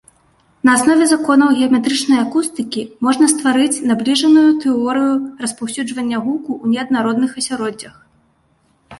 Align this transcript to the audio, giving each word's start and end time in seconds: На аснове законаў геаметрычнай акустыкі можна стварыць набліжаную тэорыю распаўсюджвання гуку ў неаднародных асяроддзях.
На 0.67 0.71
аснове 0.77 1.05
законаў 1.09 1.49
геаметрычнай 1.57 2.19
акустыкі 2.21 2.81
можна 3.07 3.25
стварыць 3.33 3.81
набліжаную 3.89 4.45
тэорыю 4.63 5.11
распаўсюджвання 5.45 6.17
гуку 6.29 6.51
ў 6.63 6.79
неаднародных 6.79 7.31
асяроддзях. 7.43 7.95